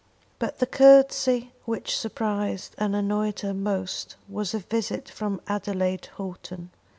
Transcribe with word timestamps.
But 0.39 0.57
the 0.57 0.65
courtesy 0.65 1.51
which 1.65 1.95
surprised 1.95 2.73
and 2.79 2.95
annoyed 2.95 3.41
her 3.41 3.53
most 3.53 4.15
was 4.27 4.55
a 4.55 4.57
visit 4.57 5.07
from 5.07 5.39
Adelaide 5.47 6.07
Houghton. 6.17 6.71